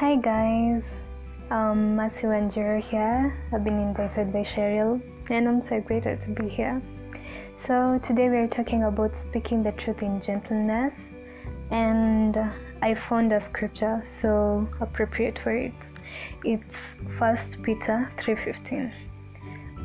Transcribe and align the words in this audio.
Hi 0.00 0.16
guys, 0.16 0.82
um, 1.50 1.94
Matthew 1.94 2.30
and 2.30 2.50
Jero 2.50 2.80
here. 2.80 3.36
I've 3.52 3.62
been 3.62 3.78
invited 3.78 4.32
by 4.32 4.38
Cheryl 4.38 4.98
and 5.30 5.46
I'm 5.46 5.60
so 5.60 5.76
excited 5.76 6.18
to 6.20 6.30
be 6.30 6.48
here. 6.48 6.80
So 7.54 8.00
today 8.02 8.30
we're 8.30 8.48
talking 8.48 8.84
about 8.84 9.14
speaking 9.14 9.62
the 9.62 9.72
truth 9.72 10.00
in 10.00 10.18
gentleness 10.18 11.12
and 11.70 12.38
I 12.80 12.94
found 12.94 13.30
a 13.32 13.40
scripture 13.42 14.02
so 14.06 14.66
appropriate 14.80 15.38
for 15.38 15.52
it. 15.54 15.90
It's 16.44 16.94
1 17.18 17.62
Peter 17.62 18.10
3:15. 18.16 18.90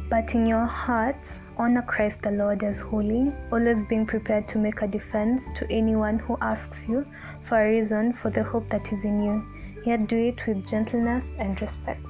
But 0.10 0.34
in 0.34 0.46
your 0.46 0.66
hearts 0.66 1.40
honor 1.58 1.82
Christ 1.82 2.22
the 2.22 2.32
Lord 2.32 2.64
as 2.64 2.80
holy, 2.80 3.34
always 3.52 3.84
being 3.90 4.06
prepared 4.06 4.48
to 4.48 4.60
make 4.60 4.82
a 4.82 4.88
defense 4.88 5.50
to 5.56 5.70
anyone 5.70 6.20
who 6.20 6.38
asks 6.40 6.88
you 6.88 7.06
for 7.44 7.60
a 7.60 7.70
reason 7.70 8.14
for 8.14 8.30
the 8.30 8.44
hope 8.44 8.70
that 8.70 8.94
is 8.94 9.04
in 9.04 9.22
you. 9.22 9.44
Yet 9.86 10.08
do 10.08 10.18
it 10.18 10.46
with 10.48 10.68
gentleness 10.68 11.32
and 11.38 11.62
respect. 11.62 12.06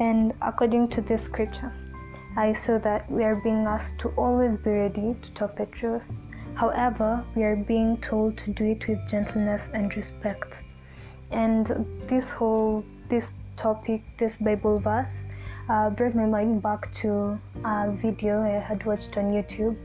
And 0.00 0.32
according 0.40 0.88
to 0.88 1.00
this 1.00 1.22
scripture, 1.22 1.72
I 2.36 2.52
saw 2.52 2.78
that 2.78 3.10
we 3.10 3.22
are 3.24 3.36
being 3.36 3.66
asked 3.66 3.98
to 4.00 4.08
always 4.16 4.56
be 4.56 4.70
ready 4.70 5.14
to 5.20 5.32
talk 5.32 5.56
the 5.56 5.66
truth. 5.66 6.06
However, 6.54 7.24
we 7.34 7.44
are 7.44 7.56
being 7.56 7.98
told 7.98 8.38
to 8.38 8.50
do 8.50 8.64
it 8.64 8.88
with 8.88 9.06
gentleness 9.08 9.68
and 9.74 9.94
respect. 9.94 10.62
And 11.30 11.66
this 12.08 12.30
whole 12.30 12.84
this 13.08 13.34
topic, 13.56 14.02
this 14.16 14.36
Bible 14.38 14.78
verse, 14.78 15.24
uh, 15.68 15.90
brought 15.90 16.14
my 16.14 16.26
mind 16.26 16.62
back 16.62 16.92
to 16.92 17.38
a 17.64 17.90
video 17.90 18.42
I 18.42 18.58
had 18.58 18.84
watched 18.84 19.16
on 19.18 19.32
YouTube 19.32 19.76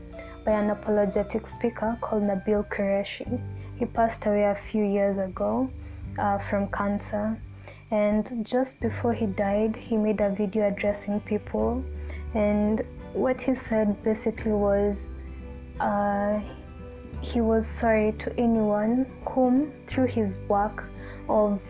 by 0.44 0.52
an 0.52 0.70
apologetic 0.70 1.46
speaker 1.46 1.96
called 2.00 2.22
Nabil 2.22 2.68
Qureshi. 2.68 3.40
He 3.76 3.84
passed 3.86 4.26
away 4.26 4.44
a 4.44 4.54
few 4.54 4.84
years 4.84 5.18
ago 5.18 5.70
uh, 6.18 6.38
from 6.38 6.68
cancer. 6.68 7.40
And 7.90 8.44
just 8.46 8.80
before 8.80 9.12
he 9.12 9.26
died, 9.26 9.76
he 9.76 9.96
made 9.96 10.20
a 10.20 10.30
video 10.30 10.68
addressing 10.68 11.20
people. 11.20 11.84
And 12.34 12.80
what 13.12 13.40
he 13.40 13.54
said 13.54 14.02
basically 14.02 14.52
was 14.52 15.08
uh, 15.78 16.40
he 17.20 17.40
was 17.40 17.66
sorry 17.66 18.12
to 18.18 18.32
anyone 18.38 19.06
whom, 19.28 19.72
through 19.86 20.06
his 20.06 20.38
work 20.48 20.84
of 21.28 21.60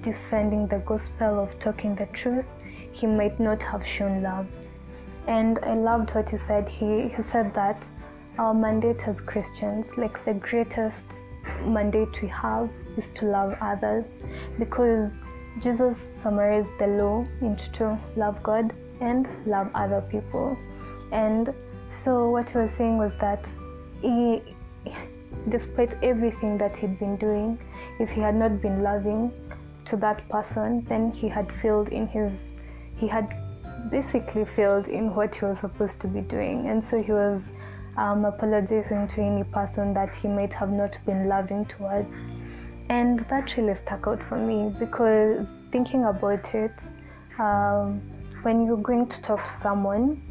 defending 0.00 0.66
the 0.66 0.78
gospel, 0.78 1.40
of 1.40 1.58
talking 1.58 1.94
the 1.94 2.06
truth, 2.06 2.46
he 2.92 3.06
might 3.06 3.38
not 3.38 3.62
have 3.62 3.86
shown 3.86 4.22
love. 4.22 4.46
And 5.26 5.58
I 5.62 5.74
loved 5.74 6.14
what 6.14 6.30
he 6.30 6.38
said. 6.38 6.68
He, 6.68 7.08
he 7.08 7.22
said 7.22 7.52
that 7.54 7.84
our 8.38 8.54
mandate 8.54 9.06
as 9.06 9.20
Christians, 9.20 9.98
like 9.98 10.24
the 10.24 10.34
greatest 10.34 11.12
mandate 11.64 12.20
we 12.22 12.28
have, 12.28 12.70
is 12.96 13.10
to 13.10 13.26
love 13.26 13.56
others 13.60 14.12
because 14.58 15.16
Jesus 15.60 15.96
summarized 15.96 16.70
the 16.78 16.86
law 16.86 17.26
into 17.40 17.70
two 17.72 17.98
love 18.16 18.42
God 18.42 18.72
and 19.00 19.28
love 19.46 19.70
other 19.74 20.02
people. 20.10 20.56
And 21.12 21.52
so, 21.90 22.30
what 22.30 22.50
he 22.50 22.58
was 22.58 22.72
saying 22.72 22.98
was 22.98 23.14
that 23.16 23.48
he, 24.02 24.42
despite 25.48 25.94
everything 26.02 26.58
that 26.58 26.76
he'd 26.76 26.98
been 26.98 27.16
doing, 27.16 27.58
if 27.98 28.10
he 28.10 28.20
had 28.20 28.34
not 28.34 28.60
been 28.60 28.82
loving 28.82 29.32
to 29.86 29.96
that 29.96 30.28
person, 30.28 30.84
then 30.88 31.10
he 31.12 31.28
had 31.28 31.50
failed 31.50 31.88
in 31.88 32.06
his, 32.06 32.46
he 32.96 33.08
had 33.08 33.28
basically 33.90 34.44
failed 34.44 34.86
in 34.86 35.14
what 35.14 35.34
he 35.34 35.44
was 35.44 35.58
supposed 35.60 36.00
to 36.02 36.08
be 36.08 36.20
doing. 36.20 36.68
And 36.68 36.84
so 36.84 37.02
he 37.02 37.12
was 37.12 37.50
um, 37.96 38.24
apologizing 38.24 39.06
to 39.08 39.22
any 39.22 39.44
person 39.44 39.94
that 39.94 40.14
he 40.14 40.28
might 40.28 40.52
have 40.52 40.70
not 40.70 40.98
been 41.06 41.28
loving 41.28 41.64
towards. 41.66 42.22
And 42.88 43.20
that 43.28 43.56
really 43.56 43.74
stuck 43.74 44.06
out 44.06 44.22
for 44.22 44.38
me 44.38 44.72
because 44.78 45.56
thinking 45.70 46.04
about 46.04 46.54
it, 46.54 46.82
um, 47.38 48.00
when 48.42 48.64
you're 48.64 48.76
going 48.76 49.06
to 49.08 49.22
talk 49.22 49.44
to 49.44 49.50
someone, 49.50 50.22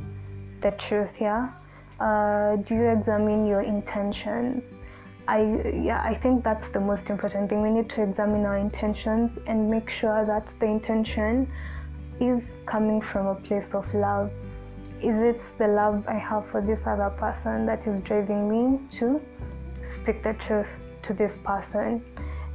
the 0.61 0.71
truth, 0.71 1.21
yeah, 1.21 1.51
uh, 1.99 2.55
do 2.57 2.75
you 2.75 2.89
examine 2.89 3.45
your 3.45 3.61
intentions? 3.61 4.73
I 5.27 5.41
yeah, 5.83 6.01
I 6.03 6.15
think 6.15 6.43
that's 6.43 6.69
the 6.69 6.79
most 6.79 7.09
important 7.09 7.49
thing. 7.49 7.61
We 7.61 7.69
need 7.69 7.89
to 7.91 8.03
examine 8.03 8.45
our 8.45 8.57
intentions 8.57 9.37
and 9.45 9.69
make 9.69 9.89
sure 9.89 10.25
that 10.25 10.53
the 10.59 10.65
intention 10.65 11.51
is 12.19 12.51
coming 12.65 13.01
from 13.01 13.27
a 13.27 13.35
place 13.35 13.73
of 13.73 13.93
love. 13.93 14.31
Is 15.01 15.17
it 15.21 15.57
the 15.59 15.67
love 15.67 16.05
I 16.07 16.15
have 16.15 16.47
for 16.47 16.59
this 16.59 16.87
other 16.87 17.11
person 17.11 17.65
that 17.67 17.85
is 17.85 18.01
driving 18.01 18.49
me 18.49 18.79
to 18.93 19.21
speak 19.83 20.23
the 20.23 20.33
truth 20.33 20.79
to 21.03 21.13
this 21.13 21.37
person? 21.37 22.03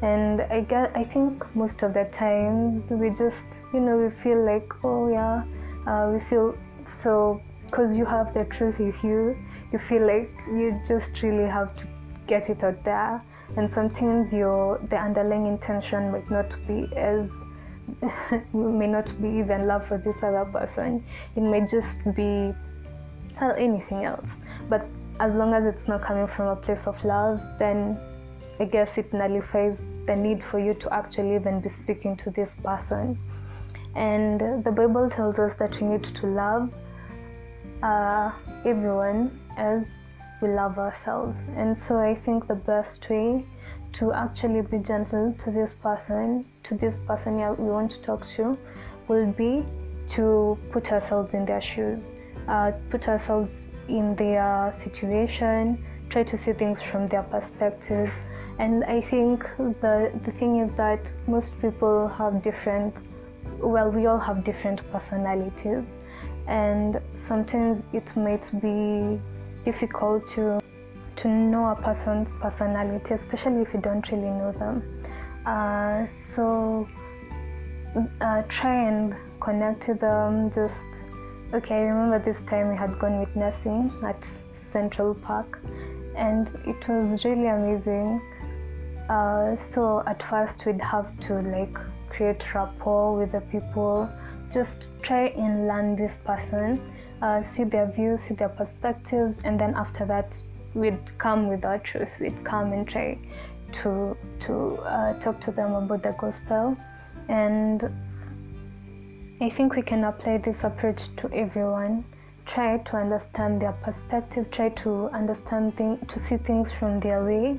And 0.03 0.41
I 0.43 0.63
get, 0.63 0.97
I 0.97 1.05
think 1.05 1.45
most 1.55 1.85
of 1.85 1.95
the 1.95 2.07
times 2.07 2.91
we 2.91 3.11
just, 3.11 3.63
you 3.73 3.79
know, 3.79 3.97
we 3.97 4.11
feel 4.11 4.45
like, 4.45 4.73
oh 4.85 5.09
yeah, 5.09 5.45
uh, 5.87 6.11
we 6.13 6.19
feel 6.19 6.57
so 6.85 7.41
because 7.67 7.97
you 7.97 8.05
have 8.05 8.35
the 8.35 8.45
truth 8.47 8.81
with 8.81 9.03
you, 9.05 9.37
you 9.73 9.79
feel 9.79 10.05
like 10.05 10.31
you 10.49 10.81
just 10.87 11.23
really 11.23 11.49
have 11.49 11.77
to 11.77 11.87
get 12.27 12.51
it 12.51 12.65
out 12.65 12.83
there. 12.85 13.23
And 13.57 13.73
sometimes 13.73 14.33
your 14.35 14.79
the 14.91 14.97
underlying 14.97 15.47
intention 15.47 16.11
might 16.11 16.29
not 16.29 16.57
be 16.67 16.89
as 16.97 17.31
may 18.53 18.87
not 18.87 19.13
be 19.21 19.29
even 19.29 19.67
love 19.67 19.87
for 19.87 19.99
this 19.99 20.23
other 20.23 20.45
person. 20.45 21.05
It 21.37 21.43
may 21.43 21.67
just 21.67 22.05
be 22.15 22.55
well, 23.41 23.55
anything 23.57 24.05
else. 24.05 24.31
But 24.69 24.87
as 25.21 25.35
long 25.35 25.55
as 25.55 25.65
it's 25.65 25.89
not 25.89 26.03
coming 26.03 26.27
from 26.27 26.47
a 26.47 26.57
place 26.57 26.87
of 26.87 27.03
love, 27.05 27.41
then 27.59 27.99
I 28.61 28.65
guess 28.65 28.99
it 28.99 29.13
nullifies 29.13 29.85
the 30.07 30.15
need 30.15 30.43
for 30.43 30.59
you 30.59 30.75
to 30.75 30.93
actually 30.93 31.35
even 31.35 31.61
be 31.61 31.69
speaking 31.69 32.17
to 32.19 32.31
this 32.31 32.55
person. 32.55 33.19
And 33.95 34.65
the 34.65 34.73
Bible 34.73 35.11
tells 35.11 35.39
us 35.39 35.55
that 35.55 35.81
we 35.81 35.87
need 35.87 36.05
to 36.05 36.27
love 36.27 36.75
uh, 37.83 38.33
everyone 38.65 39.39
as 39.57 39.91
we 40.41 40.49
love 40.49 40.79
ourselves. 40.79 41.37
And 41.57 41.77
so 41.77 41.99
I 41.99 42.15
think 42.15 42.47
the 42.47 42.55
best 42.55 43.09
way 43.11 43.45
to 43.93 44.13
actually 44.13 44.63
be 44.63 44.79
gentle 44.79 45.35
to 45.39 45.51
this 45.51 45.75
person, 45.75 46.45
to 46.63 46.75
this 46.75 46.99
person 47.01 47.37
we 47.37 47.71
want 47.71 47.91
to 47.91 48.03
talk 48.03 48.27
to, 48.27 48.57
will 49.09 49.27
be 49.33 49.65
to 50.09 50.59
put 50.71 50.93
ourselves 50.93 51.35
in 51.35 51.45
their 51.45 51.61
shoes, 51.61 52.11
uh, 52.49 52.73
put 52.91 53.09
ourselves 53.09 53.69
in 53.89 54.15
their 54.17 54.71
situation, 54.73 55.83
try 56.09 56.23
to 56.23 56.37
see 56.37 56.53
things 56.53 56.81
from 56.81 57.07
their 57.07 57.23
perspective. 57.25 58.11
And 58.59 58.85
I 58.85 59.01
think 59.01 59.45
the, 59.57 60.13
the 60.25 60.33
thing 60.33 60.59
is 60.59 60.73
that 60.73 61.13
most 61.27 61.61
people 61.61 62.09
have 62.09 62.43
different, 62.43 62.95
well, 63.59 63.91
we 63.91 64.07
all 64.07 64.19
have 64.19 64.45
different 64.45 64.81
personalities. 64.93 65.91
And 66.47 67.01
sometimes 67.19 67.85
it 67.93 68.15
might 68.17 68.51
be 68.61 69.21
difficult 69.65 70.29
to 70.29 70.62
to 71.23 71.29
know 71.29 71.67
a 71.67 71.77
person's 71.77 72.33
personality, 72.33 73.15
especially 73.15 73.63
if 73.63 73.73
you 73.73 73.81
don't 73.81 74.11
really 74.11 74.31
know 74.41 74.51
them. 74.51 74.83
Uh, 75.47 76.05
so 76.07 76.89
uh, 78.21 78.43
try 78.49 78.89
and 78.89 79.15
connect 79.41 79.87
with 79.87 80.01
them. 80.01 80.51
Just 80.51 81.07
okay. 81.55 81.77
I 81.77 81.83
remember 81.83 82.19
this 82.19 82.43
time 82.43 82.71
we 82.71 82.77
had 82.77 82.99
gone 82.99 83.21
witnessing 83.21 83.93
at 84.03 84.27
Central 84.57 85.15
Park, 85.15 85.61
and 86.17 86.49
it 86.67 86.89
was 86.89 87.25
really 87.25 87.47
amazing. 87.47 88.21
Uh, 89.09 89.55
so 89.55 90.03
at 90.07 90.23
first 90.25 90.67
we'd 90.67 90.81
have 90.81 91.09
to 91.21 91.35
like 91.43 91.77
create 92.09 92.53
rapport 92.53 93.17
with 93.17 93.31
the 93.31 93.43
people. 93.43 94.11
Just 94.51 95.01
try 95.03 95.29
and 95.29 95.69
learn 95.69 95.95
this 95.95 96.17
person, 96.25 96.81
uh, 97.23 97.43
see 97.43 97.65
their 97.65 97.87
views, 97.87 98.23
see 98.23 98.35
their 98.35 98.49
perspectives, 98.49 99.39
and 99.45 99.59
then 99.59 99.75
after 99.75 100.05
that 100.07 100.37
we'd 100.75 101.19
come 101.19 101.49
with 101.49 101.65
our 101.65 101.79
truth. 101.79 102.19
We'd 102.21 102.45
come 102.45 102.73
and 102.73 102.87
try 102.87 103.19
to 103.73 104.17
to 104.41 104.77
uh, 104.79 105.19
talk 105.21 105.41
to 105.41 105.51
them 105.51 105.73
about 105.73 106.03
the 106.03 106.13
gospel, 106.13 106.77
and 107.29 107.91
I 109.41 109.49
think 109.49 109.75
we 109.75 109.83
can 109.83 110.05
apply 110.05 110.39
this 110.39 110.65
approach 110.65 111.15
to 111.17 111.31
everyone. 111.33 112.05
Try 112.45 112.79
to 112.79 112.97
understand 112.97 113.63
their 113.63 113.73
perspective. 113.73 114.51
Try 114.51 114.71
to 114.71 115.09
understand 115.11 115.77
things, 115.77 115.99
to 116.09 116.19
see 116.19 116.37
things 116.37 116.73
from 116.73 116.99
their 116.99 117.25
way, 117.25 117.59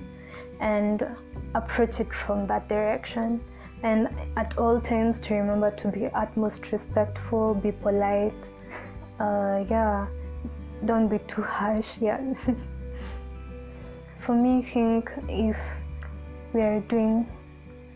and 0.59 1.07
approach 1.55 1.99
it 1.99 2.13
from 2.13 2.45
that 2.45 2.67
direction. 2.67 3.41
And 3.83 4.07
at 4.37 4.57
all 4.57 4.79
times, 4.79 5.19
to 5.19 5.33
remember 5.33 5.71
to 5.71 5.87
be 5.89 6.07
utmost 6.07 6.71
respectful, 6.71 7.53
be 7.53 7.71
polite. 7.71 8.47
Uh, 9.19 9.65
yeah, 9.69 10.07
don't 10.85 11.07
be 11.07 11.19
too 11.19 11.41
harsh. 11.41 11.87
Yeah. 12.01 12.19
For 14.23 14.35
me, 14.35 14.61
think 14.61 15.11
if 15.27 15.57
we 16.53 16.61
are 16.61 16.79
doing, 16.81 17.27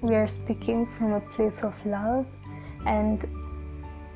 we 0.01 0.13
are 0.13 0.27
speaking 0.27 0.85
from 0.97 1.13
a 1.13 1.21
place 1.21 1.63
of 1.63 1.73
love, 1.85 2.25
and 2.85 3.25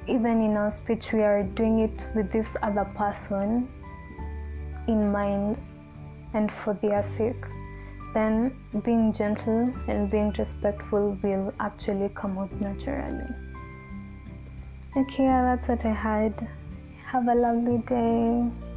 even 0.08 0.42
in 0.42 0.58
our 0.58 0.72
speech, 0.72 1.14
we 1.14 1.22
are 1.22 1.44
doing 1.44 1.80
it 1.80 2.06
with 2.14 2.30
this 2.32 2.54
other 2.62 2.86
person 2.96 3.70
in 4.88 5.12
mind 5.12 5.58
and 6.34 6.52
for 6.52 6.74
their 6.82 7.02
sake, 7.02 7.46
then 8.14 8.54
being 8.84 9.14
gentle 9.14 9.74
and 9.88 10.12
being 10.12 10.34
respectful 10.38 11.18
will 11.24 11.54
actually 11.62 12.10
come 12.14 12.38
out 12.38 12.52
naturally. 12.60 13.24
Okay, 14.98 15.28
that's 15.28 15.70
what 15.70 15.86
I 15.86 15.94
had. 15.94 16.34
Have 17.06 17.28
a 17.30 17.36
lovely 17.36 17.78
day. 17.80 18.71